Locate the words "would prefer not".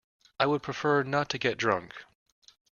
0.47-1.29